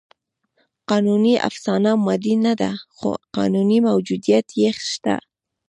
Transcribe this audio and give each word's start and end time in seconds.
قانوني 0.89 1.33
افسانه 1.49 1.91
مادي 2.05 2.33
نهده؛ 2.45 2.71
خو 2.95 3.09
قانوني 3.37 3.77
موجودیت 3.87 4.47
یې 4.61 4.69
شته. 4.91 5.15